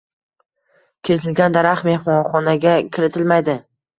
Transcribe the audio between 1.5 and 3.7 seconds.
daraxt mehmonxonaga kiritilmaydi.